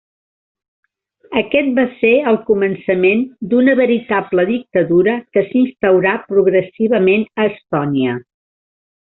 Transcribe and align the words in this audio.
Aquest 1.41 1.67
va 1.79 1.83
ser 1.99 2.13
el 2.31 2.39
començament 2.47 3.21
d'una 3.51 3.75
veritable 3.81 4.47
dictadura 4.51 5.15
que 5.37 5.45
s'instaurà 5.51 6.15
progressivament 6.33 7.29
a 7.45 7.49
Estònia. 7.53 8.19